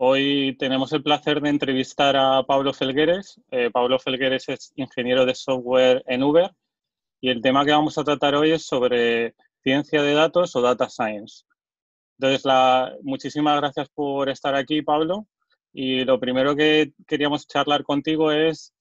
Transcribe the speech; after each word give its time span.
Hoy 0.00 0.56
tenemos 0.60 0.92
el 0.92 1.02
placer 1.02 1.40
de 1.40 1.48
entrevistar 1.48 2.16
a 2.16 2.44
Pablo 2.44 2.72
Felgueres. 2.72 3.40
Eh, 3.50 3.68
Pablo 3.72 3.98
Felgueres 3.98 4.48
es 4.48 4.72
ingeniero 4.76 5.26
de 5.26 5.34
software 5.34 6.04
en 6.06 6.22
Uber 6.22 6.52
y 7.20 7.30
el 7.30 7.42
tema 7.42 7.64
que 7.64 7.72
vamos 7.72 7.98
a 7.98 8.04
tratar 8.04 8.36
hoy 8.36 8.52
es 8.52 8.64
sobre 8.64 9.34
ciencia 9.64 10.00
de 10.02 10.14
datos 10.14 10.54
o 10.54 10.62
data 10.62 10.88
science. 10.88 11.42
Entonces, 12.16 12.44
la, 12.44 12.94
muchísimas 13.02 13.56
gracias 13.56 13.88
por 13.88 14.28
estar 14.28 14.54
aquí, 14.54 14.82
Pablo. 14.82 15.26
Y 15.72 16.04
lo 16.04 16.20
primero 16.20 16.54
que 16.54 16.92
queríamos 17.04 17.48
charlar 17.48 17.82
contigo 17.82 18.30
es 18.30 18.72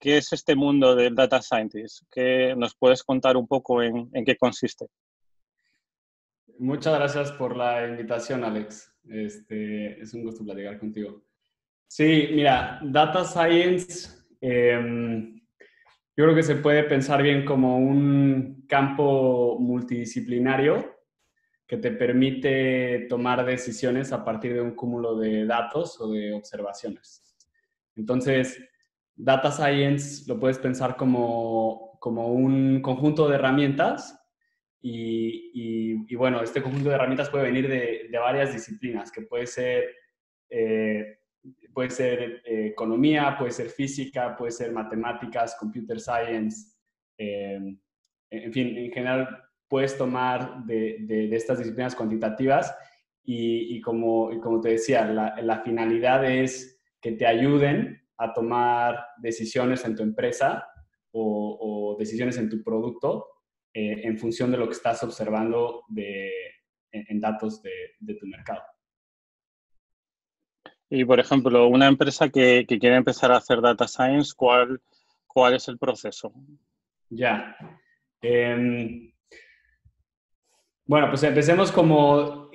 qué 0.00 0.16
es 0.16 0.32
este 0.32 0.56
mundo 0.56 0.96
del 0.96 1.14
data 1.14 1.40
scientist. 1.42 2.02
¿Qué 2.10 2.56
nos 2.56 2.74
puedes 2.74 3.04
contar 3.04 3.36
un 3.36 3.46
poco 3.46 3.84
en 3.84 4.10
qué 4.24 4.36
consiste? 4.36 4.88
Muchas 6.58 6.94
gracias 6.94 7.32
por 7.32 7.56
la 7.56 7.86
invitación, 7.86 8.42
Alex. 8.42 8.92
Este, 9.08 10.00
es 10.00 10.14
un 10.14 10.22
gusto 10.22 10.44
platicar 10.44 10.78
contigo. 10.78 11.22
Sí, 11.86 12.30
mira, 12.32 12.80
Data 12.82 13.24
Science, 13.24 14.24
em, 14.40 15.36
yo 16.16 16.24
creo 16.24 16.34
que 16.34 16.42
se 16.42 16.56
puede 16.56 16.84
pensar 16.84 17.22
bien 17.22 17.44
como 17.44 17.78
un 17.78 18.64
campo 18.66 19.58
multidisciplinario 19.60 20.96
que 21.66 21.76
te 21.76 21.90
permite 21.90 23.06
tomar 23.08 23.44
decisiones 23.44 24.12
a 24.12 24.24
partir 24.24 24.54
de 24.54 24.60
un 24.60 24.74
cúmulo 24.74 25.16
de 25.16 25.44
datos 25.44 26.00
o 26.00 26.10
de 26.10 26.32
observaciones. 26.32 27.22
Entonces, 27.96 28.58
Data 29.14 29.50
Science 29.50 30.24
lo 30.26 30.38
puedes 30.38 30.58
pensar 30.58 30.96
como, 30.96 31.98
como 32.00 32.28
un 32.28 32.80
conjunto 32.80 33.28
de 33.28 33.34
herramientas 33.34 34.25
y, 34.88 36.14
bueno, 36.14 36.42
este 36.42 36.62
conjunto 36.62 36.88
de 36.88 36.94
herramientas 36.94 37.28
puede 37.30 37.44
venir 37.44 37.68
de, 37.68 38.08
varias 38.18 38.52
disciplinas, 38.52 39.10
que 39.10 39.22
puede 39.22 39.46
ser, 39.46 39.84
eh, 40.48 41.18
puede 41.72 41.90
ser 41.90 42.42
eh, 42.44 42.68
economía, 42.68 43.36
puede 43.36 43.50
ser 43.50 43.68
física, 43.68 44.36
puede 44.36 44.52
ser 44.52 44.72
matemáticas, 44.72 45.56
computer 45.58 46.00
science, 46.00 46.76
eh, 47.18 47.76
en 48.30 48.52
fin, 48.52 48.76
en 48.76 48.92
general 48.92 49.28
puedes 49.68 49.96
tomar 49.98 50.64
de, 50.64 50.98
de, 51.00 51.34
estas 51.34 51.58
disciplinas 51.58 51.96
cuantitativas 51.96 52.74
y, 53.24 53.80
como, 53.80 54.40
como, 54.40 54.60
te 54.60 54.70
decía, 54.70 55.04
la, 55.06 55.40
la, 55.42 55.62
finalidad 55.62 56.24
es 56.24 56.80
que 57.00 57.12
te 57.12 57.26
ayuden 57.26 58.00
a 58.18 58.32
tomar 58.32 59.04
decisiones 59.18 59.84
en 59.84 59.96
tu 59.96 60.04
empresa 60.04 60.64
o, 61.10 61.58
o 61.60 61.98
decisiones 61.98 62.38
en 62.38 62.48
tu 62.48 62.62
producto 62.62 63.35
eh, 63.78 64.06
en 64.06 64.16
función 64.16 64.50
de 64.50 64.56
lo 64.56 64.66
que 64.66 64.72
estás 64.72 65.02
observando 65.02 65.84
de, 65.88 66.32
en, 66.90 67.20
datos 67.20 67.60
de, 67.60 67.70
de, 67.98 68.14
tu 68.14 68.26
mercado. 68.26 68.62
Y, 70.88 71.04
por 71.04 71.20
ejemplo, 71.20 71.68
una 71.68 71.86
empresa 71.86 72.30
que, 72.30 72.64
que, 72.66 72.78
quiere 72.78 72.96
empezar 72.96 73.30
a 73.32 73.36
hacer 73.36 73.60
data 73.60 73.86
science, 73.86 74.32
¿cuál, 74.34 74.80
cuál 75.26 75.56
es 75.56 75.68
el 75.68 75.76
proceso? 75.76 76.32
Ya. 77.10 77.54
Eh, 78.22 79.12
bueno, 80.86 81.10
pues 81.10 81.22
empecemos 81.24 81.70
como 81.70 82.50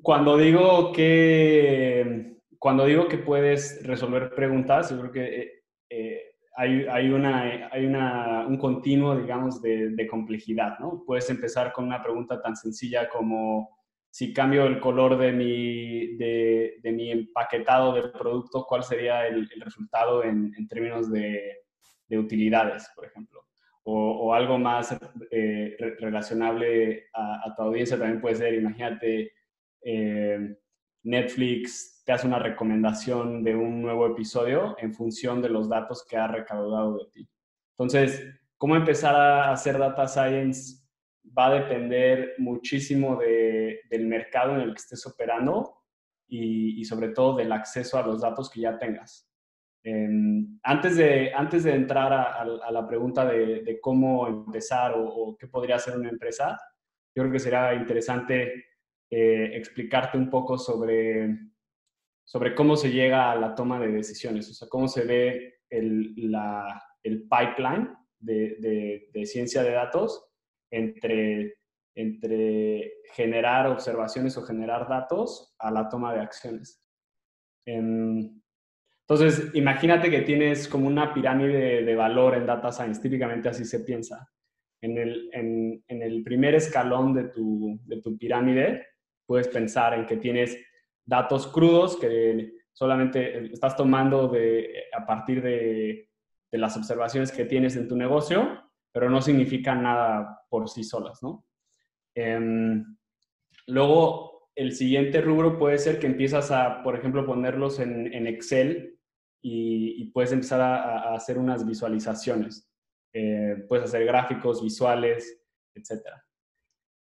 cuando 0.00 0.38
digo 0.38 0.92
que 0.94 2.38
cuando 2.58 2.86
digo 2.86 3.06
que 3.06 3.18
puedes 3.18 3.86
resolver 3.86 4.34
preguntas, 4.34 4.88
yo 4.88 4.98
creo 4.98 5.12
que 5.12 5.40
eh, 5.42 5.62
eh 5.90 6.31
hay, 6.54 6.86
hay, 6.90 7.10
una, 7.10 7.68
hay 7.70 7.86
una, 7.86 8.46
un 8.46 8.58
continuo, 8.58 9.16
digamos, 9.16 9.62
de, 9.62 9.90
de, 9.90 10.06
complejidad, 10.06 10.78
¿no? 10.78 11.02
Puedes 11.06 11.28
empezar 11.30 11.72
con 11.72 11.86
una 11.86 12.02
pregunta 12.02 12.40
tan 12.42 12.56
sencilla 12.56 13.08
como 13.08 13.82
si 14.10 14.34
cambio 14.34 14.66
el 14.66 14.78
color 14.78 15.16
de 15.16 15.32
mi, 15.32 16.16
de, 16.18 16.74
de 16.82 16.92
mi 16.92 17.10
empaquetado 17.10 17.94
del 17.94 18.12
producto, 18.12 18.66
¿cuál 18.68 18.82
sería 18.82 19.26
el, 19.26 19.48
el 19.54 19.60
resultado 19.62 20.22
en, 20.22 20.52
en 20.58 20.68
términos 20.68 21.10
de, 21.10 21.60
de, 22.08 22.18
utilidades, 22.18 22.90
por 22.94 23.06
ejemplo? 23.06 23.46
O, 23.84 24.26
o 24.26 24.34
algo 24.34 24.58
más 24.58 24.94
eh, 25.30 25.76
relacionable 25.98 27.06
a, 27.14 27.48
a, 27.48 27.54
tu 27.54 27.62
audiencia 27.62 27.98
también 27.98 28.20
puede 28.20 28.34
ser, 28.34 28.52
imagínate, 28.52 29.32
eh, 29.82 30.56
Netflix 31.04 32.02
te 32.04 32.12
hace 32.12 32.26
una 32.26 32.38
recomendación 32.38 33.42
de 33.42 33.54
un 33.54 33.82
nuevo 33.82 34.06
episodio 34.06 34.76
en 34.78 34.92
función 34.92 35.40
de 35.42 35.48
los 35.48 35.68
datos 35.68 36.04
que 36.08 36.16
ha 36.16 36.26
recaudado 36.26 36.98
de 36.98 37.06
ti. 37.12 37.28
Entonces, 37.76 38.24
cómo 38.56 38.76
empezar 38.76 39.14
a 39.14 39.52
hacer 39.52 39.78
data 39.78 40.06
science 40.06 40.82
va 41.36 41.46
a 41.46 41.54
depender 41.54 42.34
muchísimo 42.38 43.16
de, 43.16 43.80
del 43.90 44.06
mercado 44.06 44.54
en 44.54 44.60
el 44.60 44.70
que 44.70 44.80
estés 44.80 45.06
operando 45.06 45.78
y, 46.28 46.82
sobre 46.86 47.10
todo 47.10 47.36
del 47.36 47.52
acceso 47.52 47.98
a 47.98 48.06
los 48.06 48.22
datos 48.22 48.48
que 48.48 48.60
ya 48.60 48.78
tengas. 48.78 49.28
Eh, 49.84 50.08
antes, 50.62 50.96
de, 50.96 51.32
antes 51.34 51.64
de 51.64 51.74
entrar 51.74 52.12
a, 52.12 52.44
la 52.44 52.86
pregunta 52.86 53.26
de, 53.26 53.78
cómo 53.82 54.26
empezar 54.26 54.92
o, 54.94 55.04
o, 55.04 55.36
qué 55.36 55.46
podría 55.46 55.76
hacer 55.76 55.98
una 55.98 56.08
empresa, 56.08 56.58
yo 57.14 57.22
creo 57.22 57.32
que 57.32 57.38
sería 57.38 57.74
interesante 57.74 58.71
eh, 59.12 59.56
explicarte 59.56 60.16
un 60.16 60.30
poco 60.30 60.58
sobre 60.58 61.52
sobre 62.24 62.54
cómo 62.54 62.76
se 62.76 62.90
llega 62.90 63.30
a 63.30 63.36
la 63.36 63.54
toma 63.54 63.78
de 63.78 63.88
decisiones, 63.88 64.48
o 64.50 64.54
sea, 64.54 64.68
cómo 64.68 64.88
se 64.88 65.04
ve 65.04 65.56
el, 65.68 66.14
la, 66.16 66.82
el 67.02 67.28
pipeline 67.28 67.94
de, 68.18 69.10
de, 69.12 69.26
ciencia 69.26 69.62
de 69.62 69.72
datos 69.72 70.30
entre, 70.70 71.56
entre 71.94 72.92
generar 73.12 73.66
observaciones 73.66 74.36
o 74.38 74.42
generar 74.44 74.88
datos 74.88 75.54
a 75.58 75.70
la 75.70 75.90
toma 75.90 76.14
de 76.14 76.20
acciones. 76.20 76.82
Em, 77.66 78.40
entonces, 79.06 79.50
imagínate 79.54 80.10
que 80.10 80.22
tienes 80.22 80.68
como 80.68 80.86
una 80.86 81.12
pirámide 81.12 81.82
de, 81.82 81.94
valor 81.94 82.34
en 82.34 82.46
Data 82.46 82.72
Science, 82.72 83.02
típicamente 83.02 83.48
así 83.50 83.64
se 83.66 83.80
piensa. 83.80 84.26
En 84.80 84.96
el, 84.96 85.28
en, 85.32 85.84
en 85.86 86.02
el 86.02 86.22
primer 86.22 86.54
escalón 86.54 87.12
de 87.12 87.24
tu, 87.24 87.78
de 87.84 88.00
tu 88.00 88.16
pirámide, 88.16 88.86
puedes 89.26 89.48
pensar 89.48 89.94
en 89.94 90.06
que 90.06 90.16
tienes 90.16 90.56
datos 91.04 91.46
crudos 91.48 91.96
que 91.96 92.52
solamente 92.72 93.52
estás 93.52 93.76
tomando 93.76 94.28
de, 94.28 94.84
a 94.96 95.04
partir 95.06 95.42
de, 95.42 96.08
las 96.52 96.76
observaciones 96.76 97.32
que 97.32 97.46
tienes 97.46 97.76
en 97.76 97.88
tu 97.88 97.96
negocio, 97.96 98.70
pero 98.92 99.08
no 99.08 99.22
significan 99.22 99.82
nada 99.82 100.44
por 100.50 100.68
sí 100.68 100.84
solas, 100.84 101.22
¿no? 101.22 101.46
Eh, 102.14 102.84
luego, 103.68 104.50
el 104.54 104.72
siguiente 104.72 105.22
rubro 105.22 105.58
puede 105.58 105.78
ser 105.78 105.98
que 105.98 106.06
empiezas 106.06 106.50
a, 106.50 106.82
por 106.82 106.94
ejemplo, 106.94 107.24
ponerlos 107.24 107.78
en, 107.78 108.26
Excel 108.26 108.98
y, 109.40 110.02
y, 110.02 110.10
puedes 110.10 110.32
empezar 110.32 110.60
a, 110.60 111.14
hacer 111.14 111.38
unas 111.38 111.66
visualizaciones. 111.66 112.70
Eh, 113.14 113.64
puedes 113.66 113.86
hacer 113.86 114.04
gráficos, 114.04 114.62
visuales, 114.62 115.42
etc. 115.74 116.02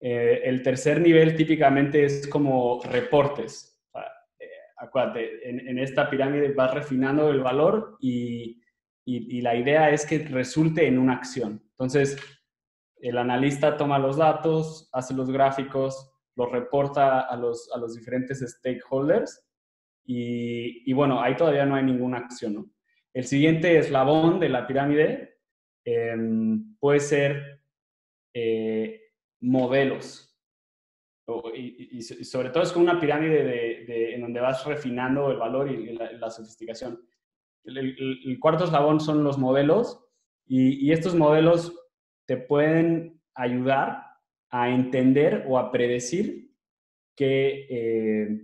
Eh, 0.01 0.41
el 0.45 0.63
tercer 0.63 1.01
nivel 1.01 1.37
típicamente 1.37 2.05
es 2.05 2.27
como 2.27 2.81
reportes 2.85 3.71
acuérdate, 4.81 5.49
en, 5.49 5.69
en, 5.69 5.79
esta 5.79 6.09
pirámide 6.09 6.53
vas 6.53 6.73
refinando 6.73 7.31
el 7.31 7.41
valor 7.41 7.97
y, 8.01 8.63
y, 9.05 9.39
y, 9.39 9.41
la 9.43 9.55
idea 9.55 9.91
es 9.91 10.07
que 10.07 10.21
resulte 10.21 10.87
en 10.87 10.99
una 10.99 11.15
acción. 11.15 11.63
Entonces, 11.73 12.17
el 12.97 13.19
analista 13.19 13.77
toma 13.77 13.99
los 13.99 14.17
datos, 14.17 14.89
hace 14.93 15.15
los 15.15 15.31
gráficos, 15.31 16.11
los 16.35 16.51
reporta 16.51 17.21
a 17.21 17.37
los, 17.37 17.71
a 17.75 17.79
los 17.79 17.95
diferentes 17.95 18.41
stakeholders 18.41 19.47
y, 20.05 20.91
y, 20.91 20.93
bueno, 20.95 21.21
ahí 21.21 21.37
todavía 21.37 21.67
no 21.67 21.77
hay 21.77 21.85
ninguna 21.85 22.19
acción. 22.19 22.55
¿no? 22.55 22.71
El 23.13 23.25
siguiente 23.25 23.77
eslabón 23.77 24.41
de 24.41 24.49
la 24.49 24.67
pirámide 24.67 25.41
eh, 25.85 26.17
puede 26.79 27.01
ser 27.01 27.61
modelos 29.41 30.31
y, 31.55 31.99
y, 31.99 32.03
sobre 32.03 32.51
todo 32.51 32.63
es 32.63 32.73
como 32.73 32.85
una 32.85 33.01
pirámide 33.01 33.45
de, 33.45 33.85
de, 33.87 34.15
en 34.15 34.23
donde 34.23 34.41
vas 34.41 34.65
refinando 34.65 35.31
el 35.31 35.39
valor 35.39 35.71
y 35.71 35.93
la, 35.93 36.13
la 36.13 36.31
sofisticación. 36.31 37.01
El, 37.65 37.79
el, 37.79 38.21
el, 38.25 38.41
cuarto 38.41 38.65
eslabón 38.65 39.01
son 39.01 39.23
los 39.23 39.39
modelos 39.39 40.05
y, 40.47 40.87
y, 40.87 40.93
estos 40.93 41.15
modelos 41.15 41.75
te 42.27 42.37
pueden 42.37 43.21
ayudar 43.35 44.07
a 44.51 44.71
entender 44.71 45.45
o 45.49 45.59
a 45.59 45.71
predecir 45.71 46.51
que 47.15 47.67
eh, 47.71 48.43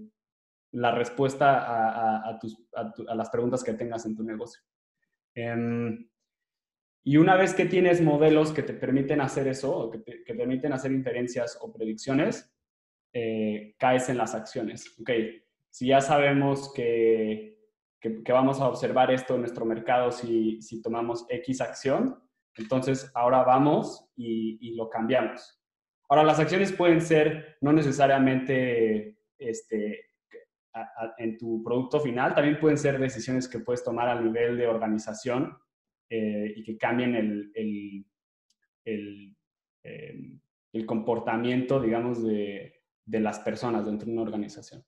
la 0.73 0.93
respuesta 0.93 1.59
a, 1.59 1.91
a, 1.91 2.29
a, 2.29 2.39
tus, 2.39 2.57
tu, 2.95 3.09
a, 3.09 3.15
las 3.15 3.31
preguntas 3.31 3.65
que 3.65 3.73
tengas 3.73 4.05
en 4.07 4.15
tu 4.15 4.23
negocio. 4.23 4.63
Um, 5.35 6.07
y 7.07 7.19
una 7.19 7.37
vez 7.37 7.55
que 7.55 7.67
tienes 7.67 8.01
modelos 8.01 8.51
que 8.51 8.65
te 8.65 8.75
permiten 8.75 9.21
hacer 9.21 9.47
eso, 9.47 9.89
que 9.93 9.99
te, 9.99 10.25
que 10.25 10.35
permiten 10.35 10.73
hacer 10.73 10.91
inferencias 10.91 11.57
o 11.63 11.73
predicciones, 11.73 12.53
eh, 13.13 13.77
caes 13.79 14.09
en 14.09 14.19
las 14.19 14.35
acciones. 14.35 14.93
Ok, 15.01 15.11
si 15.71 15.87
ya 15.87 16.01
sabemos 16.01 16.73
que, 16.75 17.61
que, 18.01 18.25
que, 18.25 18.33
vamos 18.33 18.61
a 18.61 18.69
observar 18.69 19.13
esto 19.13 19.37
en 19.37 19.43
nuestro 19.43 19.65
mercado 19.65 20.11
si, 20.11 20.61
si 20.61 20.83
tomamos 20.83 21.27
X 21.29 21.61
acción, 21.61 22.21
entonces 22.57 23.09
ahora 23.15 23.45
vamos 23.45 24.11
y, 24.17 24.59
y, 24.61 24.75
lo 24.75 24.91
cambiamos. 24.91 25.63
Ahora, 26.09 26.25
las 26.25 26.41
acciones 26.41 26.73
pueden 26.73 27.01
ser 27.01 27.57
no 27.61 27.73
necesariamente 27.73 29.21
este, 29.39 30.11
en 31.19 31.39
tu 31.39 31.63
producto 31.63 32.01
final, 32.01 32.35
también 32.35 32.59
pueden 32.59 32.79
ser 32.79 32.99
decisiones 32.99 33.47
que 33.47 33.61
puedes 33.61 33.85
tomar 33.85 34.09
a 34.09 34.21
nivel 34.21 34.57
de 34.59 34.67
organización 34.67 35.57
eh, 36.09 36.53
y 36.57 36.63
que 36.63 36.77
cambien 36.77 37.15
el, 37.15 37.51
el, 37.55 38.07
el, 38.85 39.37
em, 39.83 40.41
el 40.73 40.87
comportamiento, 40.87 41.81
digamos, 41.81 42.23
de, 42.23 42.81
de, 43.05 43.21
las 43.21 43.41
personas 43.41 43.87
dentro 43.87 44.07
de 44.07 44.13
una 44.13 44.23
organización. 44.23 44.85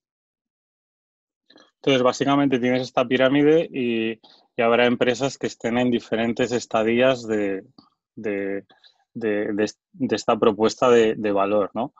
Entonces, 1.77 2.03
básicamente 2.03 2.59
tienes 2.59 2.83
esta 2.83 3.07
pirámide 3.07 3.69
y, 3.73 4.21
y 4.57 4.63
habrá 4.63 4.87
empresas 4.87 5.39
que 5.39 5.47
estén 5.47 5.79
en 5.79 5.91
diferentes 5.91 6.53
estadías 6.53 7.27
de, 7.27 7.65
de, 8.15 8.65
de 9.15 10.17
esta 10.17 10.39
propuesta 10.39 10.91
de, 10.91 11.33
valor, 11.33 11.71
¿no? 11.75 11.95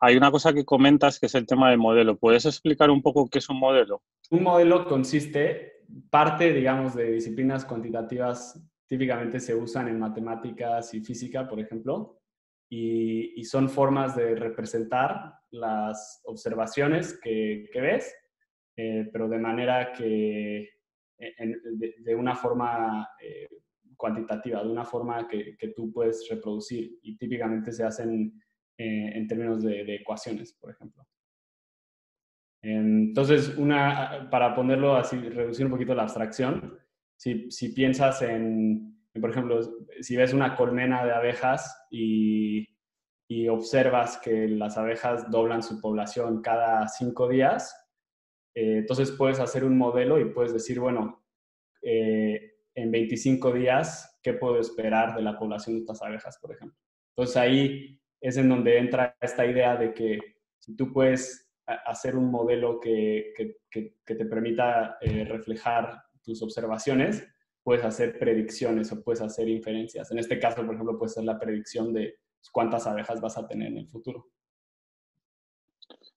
Hay 0.00 0.16
una 0.16 0.30
cosa 0.30 0.52
que 0.52 0.64
comentas 0.64 1.20
que 1.20 1.26
es 1.26 1.34
el 1.34 1.46
tema 1.46 1.70
del 1.70 1.78
modelo. 1.78 2.16
¿Puedes 2.16 2.46
explicar 2.46 2.90
un 2.90 3.02
poco 3.02 3.28
qué 3.28 3.38
es 3.38 3.48
un 3.50 3.58
modelo? 3.58 4.02
Un 4.30 4.42
modelo 4.42 4.86
consiste, 4.86 5.79
parte, 6.10 6.52
digamos, 6.52 6.94
de 6.94 7.12
disciplinas 7.12 7.64
cuantitativas, 7.64 8.60
típicamente 8.86 9.40
se 9.40 9.54
usan 9.54 9.88
en 9.88 9.98
matemáticas 9.98 10.92
y 10.94 11.00
física, 11.00 11.48
por 11.48 11.60
ejemplo, 11.60 12.20
y, 12.68 13.44
son 13.44 13.68
formas 13.68 14.14
de 14.14 14.36
representar 14.36 15.34
las 15.50 16.20
observaciones 16.24 17.18
que, 17.20 17.68
ves, 17.74 18.14
eh, 18.76 19.08
pero 19.12 19.28
de 19.28 19.38
manera 19.38 19.92
que, 19.92 20.68
de, 21.18 22.14
una 22.14 22.34
forma 22.34 23.08
eh, 23.20 23.48
cuantitativa, 23.96 24.62
de 24.62 24.70
una 24.70 24.84
forma 24.84 25.28
que, 25.28 25.56
tú 25.74 25.92
puedes 25.92 26.26
reproducir 26.30 26.98
y 27.02 27.16
típicamente 27.16 27.72
se 27.72 27.84
hacen 27.84 28.40
eh, 28.78 29.12
en 29.14 29.26
términos 29.26 29.62
de, 29.62 29.96
ecuaciones, 29.96 30.54
por 30.54 30.70
ejemplo. 30.70 31.04
Entonces, 32.62 33.56
una, 33.56 34.28
para 34.30 34.54
ponerlo 34.54 34.96
así, 34.96 35.16
reducir 35.16 35.66
un 35.66 35.72
poquito 35.72 35.94
la 35.94 36.02
abstracción, 36.02 36.78
si, 37.16 37.50
si 37.50 37.70
piensas 37.70 38.22
en, 38.22 38.98
por 39.20 39.30
ejemplo, 39.30 39.60
si 40.00 40.16
ves 40.16 40.32
una 40.32 40.56
colmena 40.56 41.04
de 41.04 41.12
abejas 41.12 41.86
y, 41.90 42.68
y, 43.28 43.48
observas 43.48 44.18
que 44.18 44.48
las 44.48 44.76
abejas 44.76 45.30
doblan 45.30 45.62
su 45.62 45.80
población 45.80 46.42
cada 46.42 46.86
cinco 46.88 47.28
días, 47.28 47.74
eh, 48.54 48.78
entonces 48.78 49.10
puedes 49.12 49.40
hacer 49.40 49.64
un 49.64 49.76
modelo 49.78 50.18
y 50.18 50.26
puedes 50.26 50.52
decir, 50.52 50.80
bueno, 50.80 51.24
eh, 51.82 52.54
en 52.74 52.90
25 52.90 53.52
días, 53.52 54.18
¿qué 54.22 54.34
puedo 54.34 54.58
esperar 54.58 55.14
de 55.14 55.22
la 55.22 55.38
población 55.38 55.76
de 55.76 55.80
estas 55.80 56.02
abejas, 56.02 56.38
por 56.38 56.52
ejemplo? 56.52 56.78
Entonces 57.16 57.36
ahí 57.36 58.00
es 58.20 58.36
en 58.36 58.48
donde 58.48 58.78
entra 58.78 59.16
esta 59.20 59.46
idea 59.46 59.76
de 59.76 59.94
que 59.94 60.18
si 60.58 60.76
tú 60.76 60.92
puedes 60.92 61.49
hacer 61.74 62.16
un 62.16 62.30
modelo 62.30 62.80
que, 62.80 63.32
que, 63.70 63.94
te 64.04 64.24
permita 64.24 64.98
eh, 65.00 65.24
reflejar 65.24 66.02
tus 66.22 66.42
observaciones, 66.42 67.26
puedes 67.62 67.84
hacer 67.84 68.18
predicciones 68.18 68.92
o 68.92 69.02
puedes 69.02 69.20
hacer 69.20 69.48
inferencias. 69.48 70.10
En 70.10 70.18
este 70.18 70.38
caso, 70.38 70.64
por 70.64 70.74
ejemplo, 70.74 70.98
puede 70.98 71.12
ser 71.12 71.24
la 71.24 71.38
predicción 71.38 71.92
de 71.92 72.18
cuántas 72.52 72.86
abejas 72.86 73.20
vas 73.20 73.36
a 73.38 73.46
tener 73.46 73.68
en 73.68 73.78
el 73.78 73.88
futuro. 73.88 74.26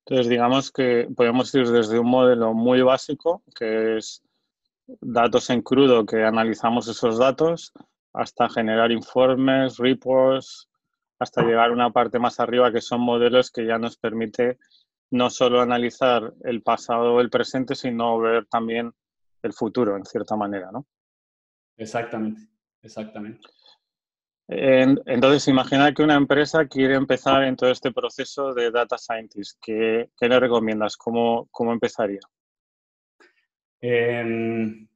Entonces, 0.05 0.27
digamos 0.27 0.71
que 0.71 1.07
podemos 1.15 1.53
ir 1.55 1.67
desde 1.69 1.99
un 1.99 2.09
modelo 2.09 2.53
muy 2.53 2.81
básico, 2.81 3.43
que 3.55 3.97
es 3.97 4.21
datos 4.99 5.49
en 5.49 5.61
crudo, 5.61 6.05
que 6.05 6.23
analizamos 6.23 6.87
esos 6.87 7.17
datos, 7.17 7.71
hasta 8.13 8.49
generar 8.49 8.91
informes, 8.91 9.77
reports, 9.77 10.69
hasta 11.19 11.43
llegar 11.43 11.69
a 11.69 11.73
una 11.73 11.91
parte 11.91 12.19
más 12.19 12.39
arriba 12.39 12.71
que 12.71 12.81
son 12.81 13.01
modelos 13.01 13.49
que 13.49 13.65
ya 13.65 13.77
nos 13.77 13.97
permite 13.97 14.59
no 15.13 15.29
solo 15.29 15.61
analizar 15.61 16.33
el 16.43 16.63
pasado 16.63 17.13
o 17.13 17.21
el 17.21 17.29
presente, 17.29 17.75
sino 17.75 18.17
ver 18.17 18.47
también 18.47 18.91
el 19.43 19.53
futuro, 19.53 19.95
en 19.95 20.05
cierta 20.05 20.35
manera, 20.35 20.71
¿no? 20.71 20.87
Exactamente, 21.77 22.41
exactamente. 22.81 23.47
Entonces, 24.47 25.47
imagina 25.47 25.93
que 25.93 26.01
una 26.01 26.15
empresa 26.15 26.67
quiere 26.67 26.95
empezar 26.95 27.43
en 27.43 27.55
todo 27.55 27.69
este 27.69 27.91
proceso 27.91 28.55
de 28.55 28.71
data 28.71 28.97
scientist. 28.97 29.59
¿Qué, 29.63 30.09
le 30.19 30.39
recomiendas? 30.39 30.97
¿Cómo, 30.97 31.47
cómo 31.51 31.71
empezaría? 31.71 32.19
Em, 33.81 34.87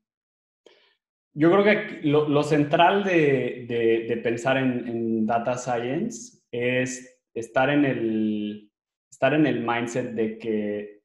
yo 1.33 1.51
creo 1.51 1.63
que 1.63 2.01
lo, 2.07 2.41
central 2.41 3.03
de, 3.03 4.19
pensar 4.23 4.57
en, 4.57 5.27
data 5.27 5.57
science 5.57 6.39
es 6.51 7.19
estar 7.35 7.69
en, 7.69 7.85
el, 7.85 8.66
estar 9.09 9.33
en 9.33 9.47
el 9.47 9.65
mindset 9.65 10.13
de 10.13 10.37
que 10.37 11.01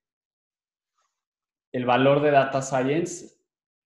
el 1.73 1.87
valor 1.87 2.21
de 2.23 2.31
data 2.31 2.61
science 2.61 3.39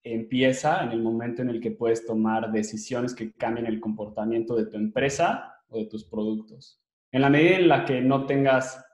empieza 0.03 0.83
en 0.85 0.93
el 0.93 1.03
momento 1.03 1.43
en 1.43 1.51
el 1.51 1.61
que 1.61 1.71
puedes 1.71 2.07
tomar 2.07 2.53
decisiones 2.53 3.15
que 3.15 3.33
cambien 3.33 3.67
el 3.67 3.81
comportamiento 3.81 4.57
de 4.57 4.67
tu 4.67 4.77
empresa 4.77 5.55
o 5.69 5.79
de 5.79 5.87
tus 5.87 6.05
productos. 6.05 6.81
En 7.13 7.23
la 7.23 7.31
medida 7.31 7.57
en 7.57 7.69
la 7.69 7.85
que 7.85 8.01
no 8.01 8.27
tengas 8.27 8.85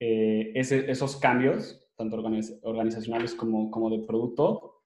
eh, 0.00 0.52
esos 0.54 1.16
cambios, 1.16 1.86
tanto 1.96 2.16
organizacionales 2.62 3.34
como, 3.34 3.70
como 3.70 3.90
de 3.90 4.06
producto, 4.06 4.82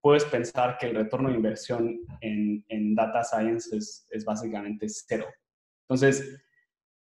puedes 0.00 0.24
pensar 0.24 0.76
que 0.78 0.86
el 0.86 0.96
retorno 0.96 1.28
de 1.28 1.36
inversión 1.36 1.98
en, 2.20 2.94
data 2.94 3.24
science 3.24 3.76
es, 3.76 4.24
básicamente 4.24 4.86
cero. 4.88 5.26
Entonces, 5.88 6.43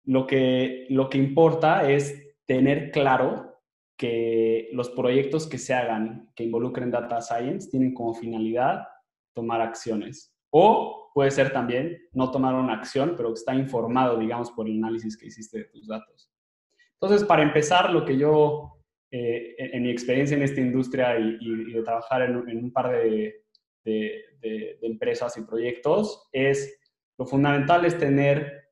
lo 0.09 0.27
que, 0.27 0.87
lo 0.89 1.11
que 1.11 1.19
importa 1.19 1.91
es 1.91 2.35
tener 2.47 2.91
claro 2.93 3.61
que 3.95 4.71
los 4.73 4.89
proyectos 4.89 5.47
que 5.47 5.59
se 5.59 5.75
hagan 5.75 6.31
que 6.35 6.45
involucren 6.45 6.91
data 6.91 7.21
science 7.21 7.69
tienen 7.71 7.93
como 7.93 8.15
finalidad 8.15 8.89
tomar 9.35 9.61
acciones. 9.61 10.35
O 10.51 11.11
puede 11.13 11.31
ser 11.31 11.53
también 11.53 11.99
no 12.13 12.31
tomar 12.31 12.55
una 12.55 12.73
acción, 12.73 13.15
pero 13.19 13.35
está 13.35 13.55
informado, 13.55 14.19
digamos, 14.19 14.51
por 14.51 14.67
el 14.67 14.79
análisis 14.79 15.15
que 15.15 15.27
hiciste 15.27 15.59
de 15.59 15.65
tus 15.65 15.87
datos. 15.87 16.31
Entonces, 16.95 17.27
para 17.27 17.43
empezar, 17.43 17.91
lo 17.91 18.07
que 18.07 18.17
yo 18.17 18.81
eh, 19.11 19.57
en, 19.59 19.83
mi 19.83 19.91
experiencia 19.91 20.39
en 20.39 20.43
esta 20.43 20.63
industria 20.63 21.19
y, 21.19 21.71
de 21.71 21.83
trabajar 21.83 22.23
en, 22.23 22.65
un 22.65 22.73
par 22.73 22.91
de, 22.93 23.45
empresas 24.81 25.37
y 25.37 25.43
proyectos, 25.43 26.31
es 26.33 26.81
lo 27.19 27.27
fundamental 27.27 27.85
es 27.85 27.99
tener 27.99 28.68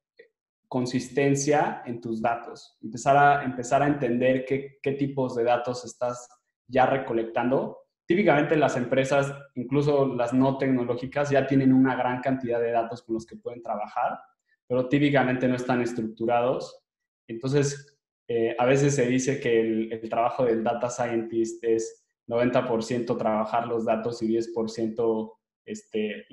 consistencia 0.69 1.83
en 1.87 2.01
tus 2.01 2.21
datos, 2.21 2.77
empezar 2.83 3.17
a, 3.17 3.45
empezar 3.45 3.83
a 3.83 3.87
entender 3.87 4.45
qué, 4.45 4.79
qué 4.83 4.93
tipos 4.93 5.35
de 5.37 5.45
datos 5.45 5.85
estás 5.85 6.29
ya 6.69 6.87
recolectando. 6.87 7.79
Típicamente 8.07 8.57
las 8.57 8.77
empresas, 8.77 9.33
incluso 9.55 10.15
las 10.15 10.33
no 10.33 10.59
tecnológicas, 10.59 11.31
ya 11.31 11.47
tienen 11.47 11.73
una 11.73 11.95
gran 11.97 12.21
cantidad 12.21 12.61
de 12.61 12.71
datos 12.71 13.03
con 13.03 13.15
los 13.15 13.27
que 13.27 13.37
pueden 13.37 13.63
trabajar, 13.63 14.19
pero 14.67 14.89
típicamente 14.89 15.49
no 15.49 15.57
están 15.57 15.83
estructurados. 15.83 16.85
Entonces, 17.29 17.97
eh, 18.29 18.55
a 18.59 18.67
veces 18.67 18.95
se 18.95 19.07
dice 19.07 19.41
que 19.41 19.61
el, 19.61 20.09
trabajo 20.09 20.45
del 20.45 20.65
data 20.65 20.91
scientist 20.91 21.63
es 21.63 22.05
90% 22.29 23.17
trabajar 23.17 23.69
los 23.69 23.85
datos 23.85 24.21
y 24.23 24.29
10% 24.29 25.33
este, 25.65 26.27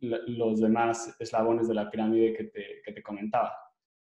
los 0.00 0.60
demás 0.60 1.14
eslabones 1.18 1.68
de 1.68 1.74
la 1.74 1.90
pirámide 1.90 2.32
que 2.32 2.44
te, 2.44 2.82
que 2.84 2.92
te 2.92 3.02
comentaba. 3.02 3.52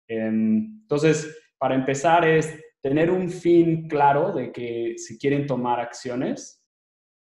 Em, 0.08 0.80
entonces, 0.80 1.38
para 1.58 1.74
empezar 1.74 2.26
es 2.26 2.58
tener 2.80 3.10
un 3.10 3.28
fin 3.28 3.88
claro 3.88 4.32
de 4.32 4.50
que 4.50 4.94
si 4.96 5.18
quieren 5.18 5.46
tomar 5.46 5.80
acciones. 5.80 6.64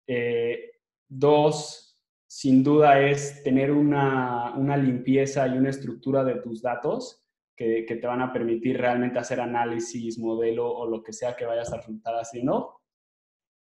Eh, 0.08 0.72
dos, 1.08 1.98
sin 2.28 2.64
duda 2.64 3.00
es 3.00 3.44
tener 3.44 3.72
una, 3.72 4.54
una 4.56 4.76
limpieza 4.76 5.48
y 5.48 5.58
una 5.58 5.70
estructura 5.70 6.24
de 6.24 6.36
tus 6.36 6.62
datos 6.62 7.22
que, 7.56 7.86
te 7.86 8.08
van 8.08 8.22
a 8.22 8.34
permitir 8.34 8.78
realmente 8.78 9.20
hacer 9.20 9.40
análisis, 9.40 10.18
modelo 10.18 10.70
o 10.70 10.88
lo 10.88 11.02
que 11.02 11.14
sea 11.14 11.36
que 11.36 11.46
vayas 11.46 11.72
a 11.72 11.78
resultar 11.78 12.16
haciendo. 12.16 12.82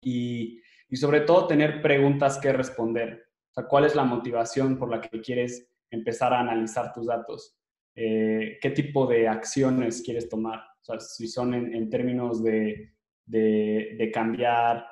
Y, 0.03 0.61
y 0.89 0.97
sobre 0.97 1.21
todo 1.21 1.47
tener 1.47 1.81
preguntas 1.83 2.39
que 2.39 2.53
responder. 2.53 3.29
O 3.51 3.55
sea, 3.55 3.69
¿cuál 3.69 3.85
es 3.85 3.95
la 3.95 4.05
motivación 4.05 4.79
por 4.79 4.91
la 4.91 5.01
que 5.01 5.21
quieres 5.21 5.71
empezar 5.91 6.33
a 6.33 6.41
analizar 6.41 6.93
tus 6.93 7.07
datos? 7.07 7.62
Eh, 7.95 8.59
¿Qué 8.61 8.71
tipo 8.71 9.07
de 9.07 9.29
acciones 9.29 10.03
quieres 10.03 10.29
tomar? 10.29 10.61
O 10.81 10.85
sea, 10.85 11.01
si 11.01 11.29
son 11.29 11.55
en, 11.55 11.91
términos 11.91 12.43
de, 12.43 12.95
de, 13.27 14.11
cambiar 14.13 14.87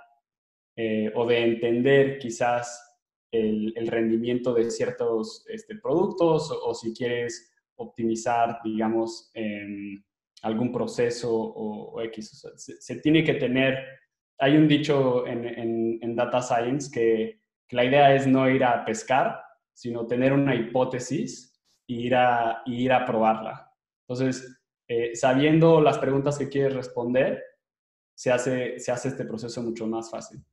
eh, 0.76 1.10
o 1.14 1.26
de 1.26 1.38
entender 1.42 2.18
quizás 2.18 2.98
el, 3.32 3.72
el 3.76 3.86
rendimiento 3.88 4.54
de 4.54 4.70
ciertos 4.70 5.44
este, 5.48 5.76
productos 5.76 6.50
o, 6.50 6.68
o, 6.68 6.74
si 6.74 6.92
quieres 6.94 7.52
optimizar, 7.76 8.60
digamos, 8.62 9.32
algún 10.42 10.72
proceso 10.72 11.32
o, 11.32 12.00
X. 12.02 12.46
se, 12.56 13.00
tiene 13.00 13.24
que 13.24 13.34
tener, 13.34 13.84
hay 14.38 14.56
un 14.56 14.68
dicho 14.68 15.26
en, 15.26 16.16
Data 16.16 16.42
Science 16.42 16.90
que, 16.92 17.40
la 17.72 17.84
idea 17.84 18.12
es 18.16 18.26
no 18.26 18.50
ir 18.50 18.64
a 18.64 18.84
pescar, 18.84 19.40
sino 19.72 20.08
tener 20.08 20.32
una 20.32 20.56
hipótesis 20.56 21.49
e 21.90 22.06
ir 22.06 22.14
a, 22.14 22.62
ir 22.66 22.92
a 22.92 23.04
probarla. 23.04 23.72
Entonces, 24.06 24.60
eh, 24.86 25.14
sabiendo 25.14 25.80
las 25.80 25.98
preguntas 25.98 26.38
que 26.38 26.48
quieres 26.48 26.74
responder, 26.74 27.42
se 28.14 28.30
hace, 28.30 28.78
se 28.78 28.92
hace 28.92 29.08
este 29.08 29.24
proceso 29.24 29.62
mucho 29.62 29.86
más 29.86 30.10
fácil. 30.10 30.44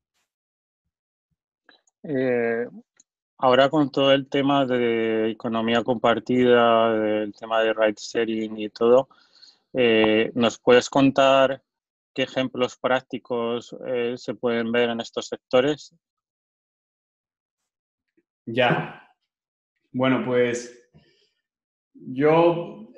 Eh, 2.04 2.66
ahora 3.38 3.70
con 3.70 3.92
todo 3.92 4.14
el 4.14 4.30
tema 4.30 4.66
de 4.66 5.32
economía 5.32 5.84
compartida, 5.84 6.96
el 6.96 7.34
tema 7.34 7.62
de 7.62 7.74
ride 7.74 7.96
sharing 7.98 8.58
y 8.58 8.70
todo, 8.70 9.10
eh, 9.74 10.32
¿nos 10.34 10.58
puedes 10.60 10.90
contar 10.90 11.62
qué 12.14 12.24
ejemplos 12.24 12.78
prácticos 12.78 13.76
eh, 13.86 14.16
se 14.18 14.34
pueden 14.34 14.72
ver 14.72 14.90
en 14.90 15.02
estos 15.02 15.28
sectores? 15.28 15.94
Ya. 18.46 19.04
Bueno, 19.92 20.24
pues 20.26 20.87
yo, 22.06 22.90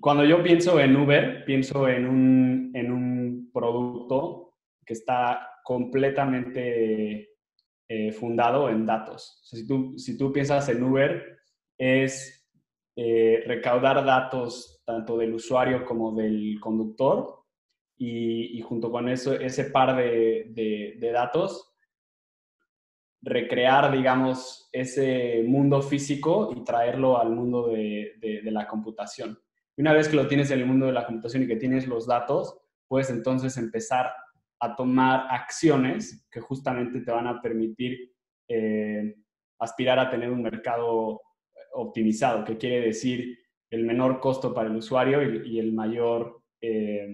cuando 0.00 0.24
yo 0.24 0.42
pienso 0.42 0.80
en 0.80 0.96
Uber, 0.96 1.44
pienso 1.44 1.88
en 1.88 2.06
un, 2.06 2.70
en 2.74 2.92
un 2.92 3.50
producto 3.52 4.54
que 4.84 4.94
está 4.94 5.50
completamente 5.64 7.30
eh, 7.88 8.12
fundado 8.12 8.68
en 8.68 8.86
datos. 8.86 9.40
si, 9.44 9.66
tú, 9.66 9.98
si 9.98 10.16
tú 10.16 10.32
piensas 10.32 10.68
en 10.68 10.82
Uber, 10.82 11.38
es 11.78 12.36
eh, 12.96 13.42
recaudar 13.46 14.04
datos 14.04 14.82
tanto 14.86 15.18
del 15.18 15.34
usuario 15.34 15.84
como 15.84 16.14
del 16.14 16.58
conductor 16.60 17.42
y, 17.98 18.60
junto 18.62 18.90
con 18.90 19.08
eso, 19.08 19.34
ese 19.34 19.64
par 19.64 19.96
de, 19.96 20.98
datos, 21.12 21.75
recrear, 23.26 23.90
digamos, 23.90 24.68
ese 24.70 25.42
mundo 25.44 25.82
físico 25.82 26.52
y 26.56 26.62
traerlo 26.62 27.20
al 27.20 27.30
mundo 27.30 27.66
de, 27.68 28.14
de, 28.20 28.50
la 28.52 28.68
computación. 28.68 29.36
Y 29.76 29.82
una 29.82 29.92
vez 29.92 30.08
que 30.08 30.14
lo 30.14 30.28
tienes 30.28 30.50
en 30.52 30.60
el 30.60 30.66
mundo 30.66 30.86
de 30.86 30.92
la 30.92 31.04
computación 31.04 31.42
y 31.42 31.48
que 31.48 31.56
tienes 31.56 31.88
los 31.88 32.06
datos, 32.06 32.56
puedes 32.86 33.10
entonces 33.10 33.56
empezar 33.56 34.12
a 34.60 34.76
tomar 34.76 35.26
acciones 35.28 36.24
que 36.30 36.40
justamente 36.40 37.00
te 37.00 37.10
van 37.10 37.26
a 37.26 37.42
permitir 37.42 38.12
eh, 38.48 39.16
aspirar 39.58 39.98
a 39.98 40.08
tener 40.08 40.30
un 40.30 40.42
mercado 40.42 41.20
optimizado, 41.72 42.44
que 42.44 42.56
quiere 42.56 42.80
decir 42.80 43.40
el 43.70 43.84
menor 43.84 44.20
costo 44.20 44.54
para 44.54 44.68
el 44.68 44.76
usuario 44.76 45.20
y, 45.44 45.58
el 45.58 45.72
mayor, 45.72 46.42
eh, 46.60 47.08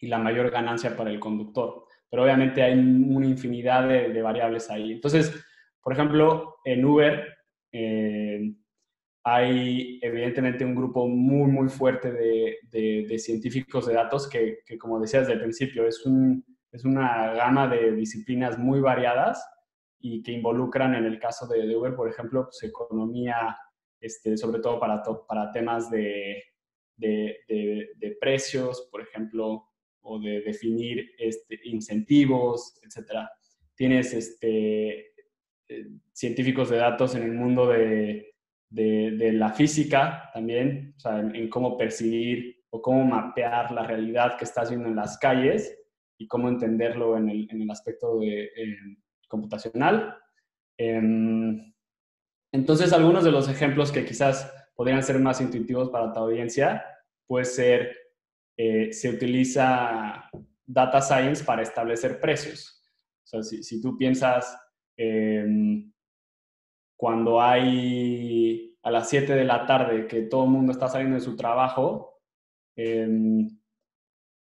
y 0.00 0.06
la 0.06 0.18
mayor 0.18 0.50
ganancia 0.50 0.96
para 0.96 1.10
el 1.10 1.20
conductor. 1.20 1.85
Pero 2.10 2.22
obviamente 2.22 2.62
hay 2.62 2.74
una 2.74 3.26
infinidad 3.26 3.88
de, 3.88 4.22
variables 4.22 4.70
ahí. 4.70 4.92
Entonces, 4.92 5.34
por 5.82 5.92
ejemplo, 5.92 6.56
en 6.64 6.84
Uber 6.84 7.26
eh, 7.72 8.52
hay 9.24 9.98
evidentemente 10.02 10.64
un 10.64 10.74
grupo 10.74 11.08
muy, 11.08 11.50
muy 11.50 11.68
fuerte 11.68 12.12
de, 12.12 13.18
científicos 13.18 13.86
de 13.86 13.94
datos 13.94 14.28
que, 14.28 14.60
como 14.78 15.00
decías 15.00 15.22
desde 15.22 15.34
el 15.34 15.40
principio, 15.40 15.86
es, 15.86 16.06
un, 16.06 16.44
es 16.70 16.84
una 16.84 17.32
gama 17.32 17.66
de 17.66 17.92
disciplinas 17.92 18.56
muy 18.56 18.80
variadas 18.80 19.44
y 19.98 20.22
que 20.22 20.32
involucran, 20.32 20.94
en 20.94 21.06
el 21.06 21.18
caso 21.18 21.46
de, 21.48 21.74
Uber, 21.74 21.96
por 21.96 22.08
ejemplo, 22.08 22.44
pues, 22.44 22.62
economía, 22.62 23.58
este, 24.00 24.36
sobre 24.36 24.60
todo 24.60 24.78
para, 24.78 25.02
para 25.26 25.50
temas 25.50 25.90
de, 25.90 26.44
de, 26.96 28.16
precios, 28.20 28.88
por 28.90 29.00
ejemplo, 29.00 29.65
o 30.06 30.18
de 30.18 30.40
definir 30.40 31.10
este, 31.18 31.60
incentivos, 31.64 32.80
etc. 32.82 33.28
Tienes 33.74 34.12
este, 34.14 35.12
eh, 35.68 35.86
científicos 36.12 36.70
de 36.70 36.76
datos 36.78 37.14
en 37.14 37.22
el 37.24 37.32
mundo 37.32 37.68
de 37.68 38.36
de, 38.70 39.32
la 39.32 39.52
física 39.52 40.30
también, 40.32 40.94
o 40.96 41.00
sea, 41.00 41.20
en, 41.20 41.48
cómo 41.48 41.76
percibir 41.76 42.64
o 42.70 42.82
cómo 42.82 43.04
mapear 43.04 43.70
la 43.72 43.84
realidad 43.86 44.36
que 44.36 44.44
estás 44.44 44.70
viendo 44.70 44.88
en 44.88 44.96
las 44.96 45.18
calles 45.18 45.78
y 46.18 46.26
cómo 46.26 46.48
entenderlo 46.48 47.16
en 47.16 47.28
el, 47.28 47.70
aspecto 47.70 48.18
de, 48.18 48.50
computacional. 49.28 50.16
Em, 50.78 51.72
entonces, 52.52 52.92
algunos 52.92 53.24
de 53.24 53.32
los 53.32 53.48
ejemplos 53.48 53.92
que 53.92 54.04
quizás 54.04 54.52
podrían 54.74 55.02
ser 55.02 55.18
más 55.18 55.40
intuitivos 55.40 55.90
para 55.90 56.12
tu 56.12 56.20
audiencia 56.20 56.84
puede 57.26 57.44
ser, 57.44 57.96
eh, 58.56 58.92
se 58.92 59.10
utiliza 59.10 60.30
data 60.64 61.00
science 61.00 61.44
para 61.44 61.62
establecer 61.62 62.20
precios. 62.20 62.82
O 63.24 63.28
sea, 63.28 63.42
si, 63.42 63.80
tú 63.80 63.96
piensas, 63.98 64.58
eh, 64.96 65.44
cuando 66.96 67.40
hay 67.40 68.76
a 68.82 68.90
las 68.90 69.08
7 69.08 69.34
de 69.34 69.44
la 69.44 69.66
tarde 69.66 70.06
que 70.06 70.22
todo 70.22 70.44
el 70.44 70.50
mundo 70.50 70.72
está 70.72 70.88
saliendo 70.88 71.16
de 71.16 71.20
su 71.20 71.36
trabajo, 71.36 72.20
em, 72.76 73.48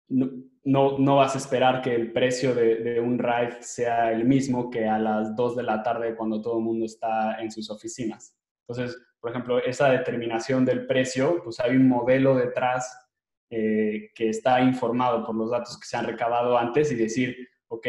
no, 0.09 0.99
no, 0.99 1.17
vas 1.17 1.35
a 1.35 1.39
esperar 1.39 1.81
que 1.81 1.95
el 1.95 2.13
precio 2.13 2.55
de, 2.55 3.01
un 3.01 3.19
ride 3.19 3.63
sea 3.63 4.13
el 4.13 4.25
mismo 4.25 4.69
que 4.69 4.87
a 4.87 4.99
las 4.99 5.35
2 5.37 5.57
de 5.57 5.63
la 5.63 5.83
tarde 5.83 6.17
cuando 6.17 6.43
todo 6.43 6.59
el 6.59 6.65
mundo 6.65 6.85
está 6.85 7.41
en 7.41 7.51
sus 7.51 7.71
oficinas. 7.71 8.37
Entonces, 8.67 9.01
por 9.21 9.31
ejemplo, 9.31 9.59
esa 9.59 9.91
determinación 9.91 10.65
del 10.65 10.87
precio, 10.87 11.41
pues 11.45 11.61
hay 11.61 11.77
un 11.77 11.89
modelo 11.89 12.35
detrás 12.35 13.06
eh, 13.51 14.11
que 14.15 14.29
está 14.29 14.61
informado 14.61 15.25
por 15.25 15.35
los 15.35 15.51
datos 15.51 15.79
que 15.79 15.87
se 15.87 15.97
han 15.97 16.07
recabado 16.07 16.59
antes 16.59 16.91
y 16.91 16.97
decir, 16.97 17.37
ok, 17.69 17.87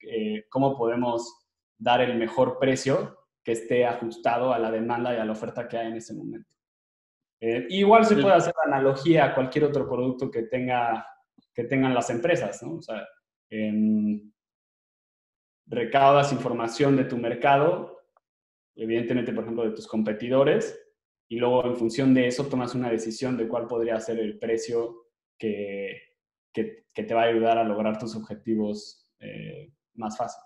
eh, 0.00 0.46
¿cómo 0.50 0.76
podemos 0.76 1.46
dar 1.78 2.00
el 2.00 2.16
mejor 2.16 2.58
precio 2.58 3.18
que 3.44 3.52
esté 3.52 3.86
ajustado 3.86 4.52
a 4.52 4.58
la 4.58 4.70
demanda 4.70 5.14
y 5.14 5.18
a 5.18 5.24
la 5.24 5.32
oferta 5.32 5.68
que 5.68 5.76
hay 5.76 5.88
en 5.88 5.96
ese 5.96 6.14
momento. 6.14 6.56
Eh, 7.40 7.66
igual 7.68 8.06
se 8.06 8.16
puede 8.16 8.34
hacer 8.34 8.54
analogía 8.64 9.26
a 9.26 9.34
cualquier 9.34 9.64
otro 9.64 9.88
producto 9.88 10.30
que, 10.30 10.44
tenga, 10.44 11.06
que 11.52 11.64
tengan 11.64 11.92
las 11.92 12.08
empresas, 12.08 12.62
¿no? 12.62 12.76
O 12.76 12.82
sea, 12.82 13.06
recaudas 15.66 16.32
información 16.32 16.96
de 16.96 17.04
tu 17.04 17.18
mercado, 17.18 18.00
evidentemente, 18.74 19.32
por 19.32 19.44
ejemplo, 19.44 19.64
de 19.64 19.72
tus 19.72 19.86
competidores, 19.86 20.83
y 21.34 21.38
luego 21.38 21.66
en 21.66 21.74
función 21.74 22.14
de 22.14 22.28
eso 22.28 22.46
tomas 22.46 22.76
una 22.76 22.90
decisión 22.90 23.36
de 23.36 23.48
cuál 23.48 23.66
podría 23.66 23.98
ser 23.98 24.20
el 24.20 24.38
precio 24.38 25.08
que, 25.36 26.00
que, 26.52 26.84
te 26.94 27.12
va 27.12 27.22
a 27.22 27.26
ayudar 27.26 27.58
a 27.58 27.64
lograr 27.64 27.98
tus 27.98 28.14
objetivos 28.14 29.10
eh, 29.18 29.72
más 29.94 30.16
fácil. 30.16 30.40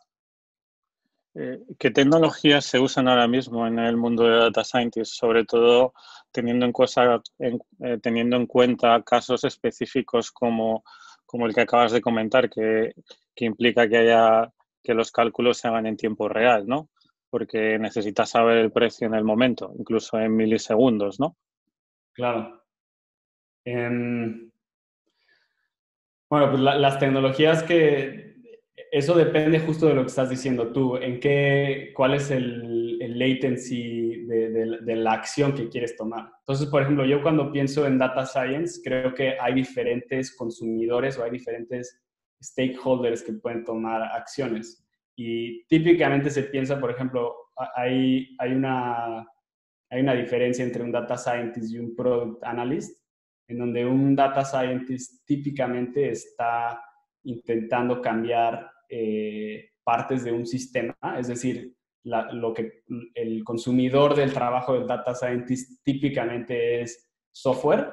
Eh, 1.34 1.60
¿Qué 1.78 1.90
tecnologías 1.90 2.64
se 2.64 2.78
usan 2.78 3.06
ahora 3.06 3.28
mismo 3.28 3.66
en 3.66 3.78
el 3.78 3.98
mundo 3.98 4.24
de 4.24 4.38
data 4.38 4.64
scientist, 4.64 5.12
sobre 5.12 5.44
todo 5.44 5.92
teniendo 6.32 6.64
en, 6.64 7.58
eh, 7.80 7.98
teniendo 8.02 8.36
en 8.36 8.46
cuenta 8.46 9.02
casos 9.02 9.44
específicos 9.44 10.32
como, 10.32 10.84
como, 11.26 11.46
el 11.46 11.54
que 11.54 11.60
acabas 11.60 11.92
de 11.92 12.00
comentar, 12.00 12.48
que, 12.48 12.94
que, 13.34 13.44
implica 13.44 13.86
que, 13.86 13.98
haya, 13.98 14.50
que 14.82 14.94
los 14.94 15.12
cálculos 15.12 15.58
se 15.58 15.68
hagan 15.68 15.84
en 15.84 15.98
tiempo 15.98 16.30
real, 16.30 16.66
¿no? 16.66 16.88
Porque 17.30 17.78
necesitas 17.78 18.30
saber 18.30 18.58
el 18.58 18.72
precio 18.72 19.06
en 19.06 19.14
el 19.14 19.24
momento, 19.24 19.72
incluso 19.78 20.18
en 20.18 20.34
milisegundos, 20.34 21.20
¿no? 21.20 21.36
Claro. 22.12 22.64
Em, 23.64 24.50
bueno, 26.30 26.50
pues 26.50 26.60
las 26.60 26.98
tecnologías 26.98 27.62
que 27.62 28.28
eso 28.90 29.14
depende 29.14 29.60
justo 29.60 29.86
de 29.86 29.94
lo 29.94 30.02
que 30.02 30.08
estás 30.08 30.30
diciendo 30.30 30.72
tú, 30.72 30.96
en 30.96 31.20
qué, 31.20 31.92
cuál 31.94 32.14
es 32.14 32.30
el, 32.30 32.76
latency 32.98 34.26
de, 34.26 34.50
de, 34.50 34.96
la 34.96 35.12
acción 35.12 35.54
que 35.54 35.68
quieres 35.68 35.96
tomar. 35.96 36.30
Entonces, 36.40 36.66
por 36.68 36.82
ejemplo, 36.82 37.04
yo 37.04 37.22
cuando 37.22 37.50
pienso 37.50 37.86
en 37.86 37.98
data 37.98 38.26
science, 38.26 38.80
creo 38.84 39.14
que 39.14 39.38
hay 39.40 39.54
diferentes 39.54 40.36
consumidores 40.36 41.18
o 41.18 41.24
hay 41.24 41.30
diferentes 41.30 42.00
stakeholders 42.42 43.22
que 43.22 43.32
pueden 43.32 43.64
tomar 43.64 44.02
acciones. 44.02 44.86
Y 45.20 45.64
típicamente 45.64 46.30
se 46.30 46.44
piensa, 46.44 46.78
por 46.78 46.92
ejemplo, 46.92 47.34
hay, 47.74 48.36
hay, 48.38 48.52
una, 48.52 49.26
hay 49.90 50.00
una 50.00 50.14
diferencia 50.14 50.64
entre 50.64 50.84
un 50.84 50.92
data 50.92 51.16
scientist 51.16 51.72
y 51.72 51.78
un 51.78 51.96
product 51.96 52.44
analyst, 52.44 53.04
en 53.48 53.58
donde 53.58 53.84
un 53.84 54.14
data 54.14 54.44
scientist 54.44 55.26
típicamente 55.26 56.08
está 56.08 56.80
intentando 57.24 58.00
cambiar 58.00 58.70
eh, 58.88 59.70
partes 59.82 60.22
de 60.22 60.30
un 60.30 60.46
sistema, 60.46 60.96
es 61.18 61.26
decir, 61.26 61.74
lo 62.04 62.54
que 62.54 62.84
el 63.14 63.42
consumidor 63.42 64.14
del 64.14 64.32
trabajo 64.32 64.74
del 64.74 64.86
data 64.86 65.16
scientist 65.16 65.82
típicamente 65.82 66.82
es 66.82 67.10
software, 67.32 67.90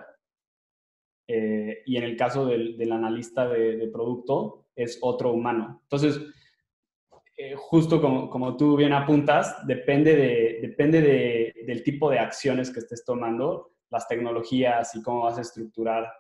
eh, 1.28 1.82
y 1.88 1.98
en 1.98 2.04
el 2.04 2.16
caso 2.16 2.46
del, 2.46 2.92
analista 2.92 3.50
de, 3.50 3.90
producto 3.92 4.68
es 4.76 5.00
otro 5.02 5.32
humano. 5.32 5.80
Entonces, 5.86 6.22
eh, 7.38 7.54
justo 7.56 8.02
como, 8.02 8.30
como, 8.30 8.56
tú 8.56 8.76
bien 8.76 8.94
apuntas, 8.94 9.66
depende, 9.68 10.16
de, 10.16 10.60
depende 10.62 11.02
de, 11.02 11.54
del 11.66 11.84
tipo 11.84 12.10
de 12.10 12.20
acciones 12.20 12.72
que 12.72 12.80
estés 12.80 13.04
tomando, 13.04 13.72
las 13.90 14.08
tecnologías 14.08 14.96
y 14.96 15.02
cómo 15.02 15.24
vas 15.24 15.38
a 15.38 15.42
estructurar 15.42 16.12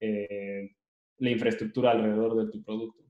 la 0.00 1.30
infraestructura 1.30 1.90
alrededor 1.90 2.34
de 2.34 2.50
tu 2.50 2.62
producto. 2.62 3.04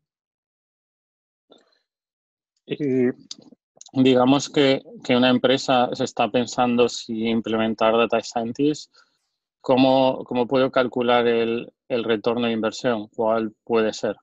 Y 2.67 3.11
digamos 3.93 4.49
que, 4.49 4.83
que, 5.05 5.17
una 5.17 5.31
empresa 5.31 5.89
se 5.93 6.05
está 6.05 6.31
pensando 6.31 6.89
si 6.89 7.29
implementar 7.29 7.97
Data 7.97 8.21
Scientist, 8.21 8.93
¿cómo, 9.61 10.25
cómo 10.25 10.47
puedo 10.47 10.71
calcular 10.71 11.27
el, 11.27 11.73
el 11.89 12.05
retorno 12.05 12.47
de 12.47 12.53
inversión? 12.53 13.09
¿Cuál 13.09 13.55
puede 13.65 13.93
ser? 13.93 14.17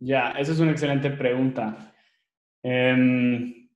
Ya, 0.00 0.30
esa 0.32 0.52
es 0.52 0.60
una 0.60 0.72
excelente 0.72 1.10
pregunta. 1.10 1.94
Em, 2.62 3.68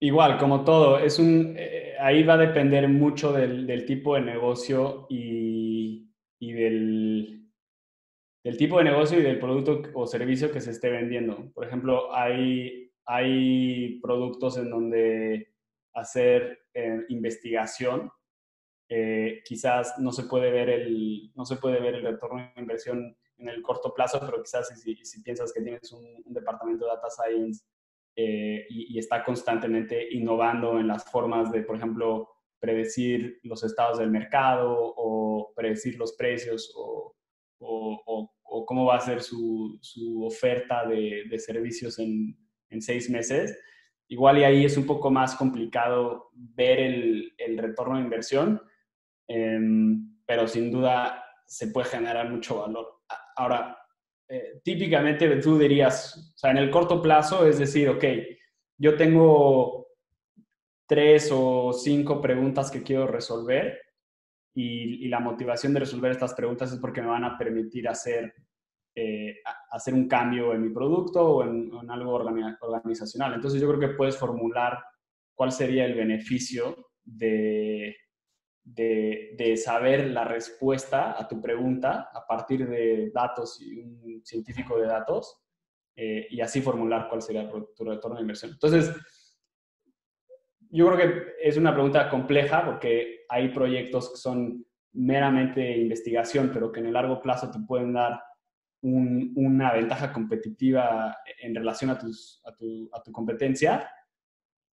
igual, 0.00 0.38
como 0.38 0.64
todo, 0.64 0.98
es 0.98 1.18
un, 1.18 1.54
eh, 1.56 1.94
ahí 2.00 2.22
va 2.22 2.34
a 2.34 2.38
depender 2.38 2.88
mucho 2.88 3.32
del, 3.32 3.84
tipo 3.86 4.14
de 4.14 4.22
negocio 4.22 5.06
y, 5.10 6.08
del, 6.40 7.50
tipo 8.58 8.78
de 8.78 8.84
negocio 8.84 9.18
y 9.18 9.22
del 9.22 9.38
producto 9.38 9.82
o 9.94 10.06
servicio 10.06 10.50
que 10.50 10.60
se 10.60 10.70
esté 10.70 10.90
vendiendo. 10.90 11.52
Por 11.52 11.66
ejemplo, 11.66 12.14
hay, 12.14 12.90
hay 13.04 14.00
productos 14.00 14.56
en 14.58 14.70
donde 14.70 15.52
hacer 15.94 16.60
eh, 16.74 17.04
investigación 17.08 18.10
eh, 18.88 19.42
quizás 19.44 19.94
no 19.98 20.12
se 20.12 20.24
puede 20.24 20.50
ver 20.50 20.70
el 20.70 21.32
no 21.34 21.44
se 21.44 21.56
puede 21.56 21.80
ver 21.80 21.96
el 21.96 22.02
retorno 22.02 22.38
de 22.54 22.60
inversión 22.60 23.16
en 23.38 23.48
el 23.48 23.62
corto 23.62 23.92
plazo, 23.92 24.20
pero 24.24 24.42
quizás 24.42 24.68
si, 24.80 25.22
piensas 25.22 25.52
que 25.52 25.60
tienes 25.60 25.92
un, 25.92 26.22
departamento 26.26 26.84
de 26.84 26.92
data 26.92 27.08
science 27.10 27.64
eh, 28.14 28.66
y, 28.70 28.98
está 28.98 29.22
constantemente 29.22 30.14
innovando 30.14 30.78
en 30.78 30.88
las 30.88 31.04
formas 31.10 31.50
de, 31.52 31.62
por 31.62 31.76
ejemplo, 31.76 32.30
predecir 32.58 33.40
los 33.42 33.62
estados 33.62 33.98
del 33.98 34.10
mercado 34.10 34.94
o 34.96 35.52
predecir 35.54 35.98
los 35.98 36.14
precios 36.14 36.72
o, 36.74 37.12
cómo 38.66 38.86
va 38.86 38.96
a 38.96 39.00
ser 39.00 39.20
su, 39.22 39.78
oferta 40.24 40.86
de, 40.86 41.38
servicios 41.38 41.98
en, 41.98 42.36
en, 42.70 42.80
seis 42.80 43.10
meses. 43.10 43.56
Igual 44.08 44.38
y 44.38 44.44
ahí 44.44 44.64
es 44.64 44.76
un 44.76 44.86
poco 44.86 45.10
más 45.10 45.34
complicado 45.34 46.30
ver 46.32 46.78
el, 46.78 47.34
el 47.38 47.58
retorno 47.58 47.96
de 47.96 48.02
inversión, 48.02 48.60
eh, 49.28 49.58
pero 50.26 50.46
sin 50.46 50.70
duda 50.70 51.24
se 51.46 51.68
puede 51.68 51.88
generar 51.88 52.30
mucho 52.30 52.58
valor. 52.58 53.02
Ahora, 53.36 53.78
eh, 54.28 54.60
típicamente 54.62 55.28
tú 55.36 55.58
dirías, 55.58 56.32
o 56.34 56.38
sea, 56.38 56.50
en 56.50 56.58
el 56.58 56.70
corto 56.70 57.00
plazo, 57.00 57.46
es 57.46 57.58
decir, 57.58 57.88
ok, 57.88 58.04
yo 58.78 58.96
tengo 58.96 59.86
tres 60.88 61.30
o 61.32 61.72
cinco 61.72 62.20
preguntas 62.20 62.70
que 62.70 62.82
quiero 62.82 63.06
resolver 63.06 63.80
y, 64.54 65.08
la 65.08 65.20
motivación 65.20 65.72
de 65.72 65.80
resolver 65.80 66.10
estas 66.10 66.34
preguntas 66.34 66.72
es 66.72 66.78
porque 66.80 67.00
me 67.00 67.08
van 67.08 67.24
a 67.24 67.38
permitir 67.38 67.88
hacer, 67.88 68.34
eh, 68.94 69.36
hacer 69.70 69.94
un 69.94 70.08
cambio 70.08 70.52
en 70.52 70.62
mi 70.62 70.70
producto 70.70 71.36
o 71.36 71.44
en, 71.44 71.70
en 71.72 71.90
algo 71.90 72.14
organizacional. 72.14 73.34
Entonces 73.34 73.60
yo 73.60 73.68
creo 73.68 73.80
que 73.80 73.96
puedes 73.96 74.16
formular 74.16 74.78
cuál 75.34 75.52
sería 75.52 75.84
el 75.84 75.94
beneficio 75.94 76.88
de, 77.04 77.94
de, 78.66 79.56
saber 79.56 80.10
la 80.10 80.24
respuesta 80.24 81.18
a 81.18 81.26
tu 81.28 81.40
pregunta 81.40 82.10
a 82.12 82.26
partir 82.26 82.68
de 82.68 83.10
datos 83.14 83.60
y 83.60 83.78
un 83.78 84.20
científico 84.24 84.78
de 84.78 84.86
datos 84.86 85.40
eh, 85.94 86.26
y 86.30 86.40
así 86.40 86.60
formular 86.60 87.08
cuál 87.08 87.22
sería 87.22 87.48
tu 87.48 87.84
retorno 87.84 88.16
de 88.16 88.22
inversión. 88.22 88.50
Entonces, 88.52 88.92
yo 90.68 90.86
creo 90.88 90.98
que 90.98 91.22
es 91.40 91.56
una 91.56 91.72
pregunta 91.72 92.10
compleja 92.10 92.64
porque 92.64 93.24
hay 93.28 93.48
proyectos 93.48 94.10
que 94.10 94.16
son 94.16 94.66
meramente 94.92 95.78
investigación, 95.78 96.50
pero 96.52 96.72
que 96.72 96.80
en 96.80 96.86
el 96.86 96.92
largo 96.94 97.20
plazo 97.22 97.50
te 97.50 97.60
pueden 97.60 97.92
dar 97.92 98.20
una 98.82 99.72
ventaja 99.72 100.12
competitiva 100.12 101.16
en 101.40 101.54
relación 101.54 101.90
a, 101.90 101.98
tus, 101.98 102.40
a, 102.44 102.54
tu, 102.54 102.88
a 102.92 103.02
tu 103.02 103.10
competencia, 103.10 103.90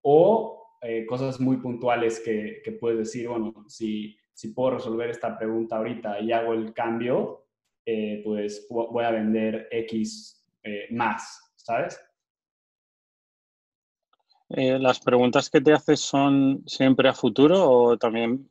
o 0.02 0.62
eh, 0.84 1.06
cosas 1.06 1.39
muy 1.39 1.58
puntuales 1.58 2.19
que, 2.19 2.62
que, 2.63 2.74
puedes 2.74 2.98
decir, 2.98 3.30
bueno, 3.30 3.54
si, 3.67 4.17
si 4.34 4.50
puedo 4.50 4.76
resolver 4.76 5.10
esta 5.10 5.38
pregunta 5.38 5.78
ahorita 5.78 6.19
y 6.19 6.34
hago 6.34 6.54
el 6.54 6.74
cambio, 6.74 7.46
eh, 7.86 8.22
pues 8.24 8.67
voy 8.69 9.04
a 9.06 9.12
vender 9.12 9.69
X 9.72 10.46
eh, 10.63 10.88
más, 10.91 11.54
¿sabes? 11.56 12.00
¿Las 14.50 15.00
preguntas 15.00 15.50
que 15.50 15.62
te 15.62 15.74
haces 15.74 16.02
son 16.02 16.63
siempre 16.67 17.10
a 17.10 17.13
futuro 17.13 17.67
o 17.67 17.98
también 17.98 18.48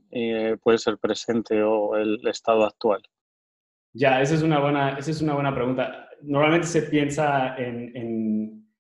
puede 0.61 0.79
ser 0.79 0.99
presente 0.99 1.63
o 1.63 1.97
el 1.97 2.27
estado 2.27 2.65
actual? 2.65 3.03
Ya, 3.93 4.21
esa 4.21 4.35
es 4.35 4.43
una 4.43 4.59
buena, 4.59 4.99
esa 4.99 5.11
es 5.11 5.21
una 5.23 5.35
buena 5.35 5.55
pregunta. 5.55 6.09
Normalmente 6.23 6.67
se 6.67 6.83
piensa 6.83 7.57
en 7.57 7.95
en, 7.95 8.72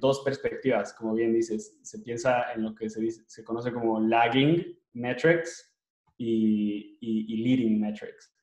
dos 0.00 0.22
perspectivas, 0.24 0.92
como 0.94 1.14
bien 1.14 1.32
dices. 1.32 1.78
Se 1.82 1.98
piensa 2.00 2.52
en 2.52 2.62
lo 2.62 2.74
que 2.74 2.88
se, 2.88 3.10
se 3.10 3.44
conoce 3.44 3.72
como 3.72 4.00
lagging 4.00 4.78
metrics 4.92 5.76
y, 6.16 6.98
leading 7.42 7.80
metrics. 7.80 8.34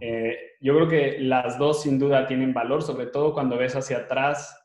Eh, 0.00 0.36
yo 0.60 0.74
creo 0.74 0.88
que 0.88 1.18
las 1.20 1.58
dos 1.58 1.82
sin 1.82 1.98
duda 1.98 2.26
tienen 2.26 2.52
valor, 2.52 2.82
sobre 2.82 3.06
todo 3.06 3.32
cuando 3.32 3.56
ves 3.56 3.74
hacia 3.76 3.98
atrás, 3.98 4.56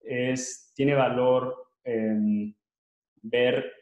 es, 0.00 0.72
tiene 0.74 0.94
valor 0.94 1.64
ver 3.22 3.72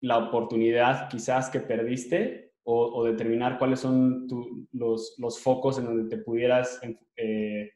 la 0.00 0.18
oportunidad 0.18 1.08
quizás 1.08 1.50
que 1.50 1.60
perdiste 1.60 2.52
o, 2.66 3.04
determinar 3.04 3.58
cuáles 3.58 3.80
son 3.80 4.26
los, 4.72 5.14
los, 5.18 5.40
focos 5.40 5.78
en 5.78 5.84
donde 5.84 6.16
te 6.16 6.22
pudieras, 6.22 6.80
eh, 7.16 7.70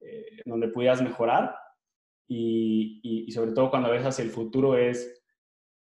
eh, 0.00 0.26
donde 0.44 0.68
pudieras 0.68 1.00
mejorar 1.00 1.54
y, 2.28 3.30
sobre 3.32 3.52
todo 3.52 3.70
cuando 3.70 3.90
ves 3.90 4.04
hacia 4.04 4.24
el 4.24 4.30
futuro 4.30 4.76
es, 4.76 5.22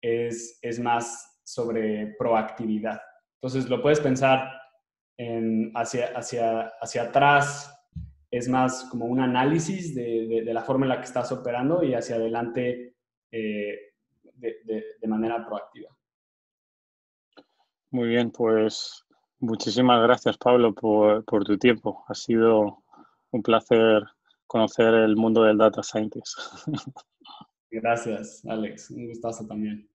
es, 0.02 0.60
es, 0.62 0.80
más 0.80 1.40
sobre 1.44 2.16
proactividad. 2.18 3.02
Entonces 3.36 3.70
lo 3.70 3.82
puedes 3.82 4.00
pensar 4.00 4.50
en 5.18 5.72
hacia, 5.76 6.08
hacia, 6.18 6.72
hacia 6.82 7.04
atrás, 7.04 7.78
es 8.32 8.48
más 8.48 8.86
como 8.90 9.06
un 9.06 9.20
análisis 9.20 9.94
de, 9.94 10.44
de, 10.46 10.54
la 10.54 10.64
forma 10.64 10.86
en 10.86 10.90
la 10.90 10.98
que 10.98 11.06
estás 11.06 11.32
operando 11.32 11.84
y 11.84 11.94
hacia 11.94 12.16
adelante 12.16 12.96
eh, 13.32 13.78
de, 14.34 14.86
de 15.00 15.08
manera 15.08 15.46
proactiva. 15.46 15.90
Muy 17.92 18.08
bien, 18.08 18.32
pues 18.32 19.06
muchísimas 19.40 20.02
gracias 20.02 20.38
Pablo 20.38 20.74
por, 20.74 21.26
por 21.26 21.44
tu 21.44 21.58
tiempo. 21.58 22.06
Ha 22.08 22.16
sido 22.16 22.84
un 23.32 23.44
placer 23.44 24.04
conocer 24.52 24.94
el 24.94 25.16
mundo 25.16 25.44
del 25.44 25.58
data 25.58 25.82
scientist. 25.82 26.38
Gracias, 27.72 28.44
Alex. 28.46 28.92
Un 28.92 29.08
gustazo 29.08 29.48
también. 29.48 29.90